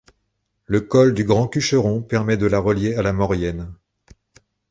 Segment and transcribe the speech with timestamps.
[0.65, 3.71] Le col du Grand Cucheron permet de la relier à la Maurienne.